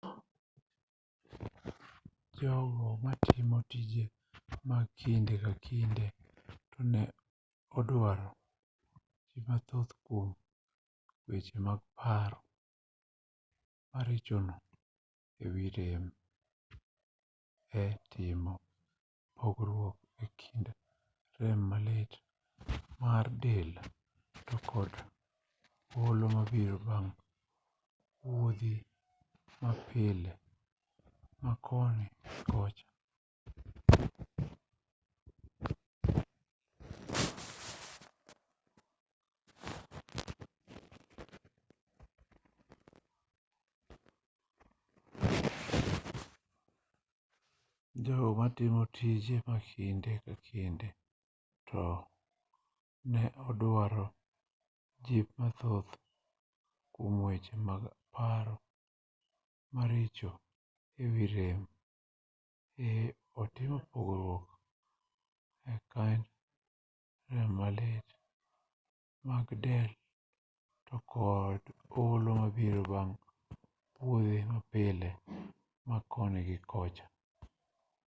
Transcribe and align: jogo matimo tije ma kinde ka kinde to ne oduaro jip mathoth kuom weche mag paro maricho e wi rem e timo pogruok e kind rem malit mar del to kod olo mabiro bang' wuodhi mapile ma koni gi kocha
jogo 2.37 2.87
matimo 3.03 3.57
tije 3.71 4.03
ma 4.67 4.77
kinde 4.97 5.33
ka 5.43 5.51
kinde 5.65 6.05
to 6.71 6.79
ne 6.93 7.03
oduaro 7.77 8.29
jip 9.31 9.43
mathoth 9.49 9.91
kuom 10.05 10.29
weche 11.29 11.57
mag 11.67 11.79
paro 11.99 12.39
maricho 13.91 14.37
e 15.43 15.45
wi 15.53 15.65
rem 15.77 16.03
e 17.79 17.81
timo 18.11 18.53
pogruok 19.37 19.97
e 20.23 20.25
kind 20.39 20.65
rem 21.39 21.59
malit 21.71 22.11
mar 23.01 23.25
del 23.43 23.71
to 24.47 24.55
kod 24.69 24.91
olo 26.03 26.25
mabiro 26.35 26.77
bang' 26.87 27.13
wuodhi 28.23 28.73
mapile 29.61 30.31
ma 31.43 31.51
koni 76.11 76.43
gi 76.47 76.57
kocha 76.71 77.05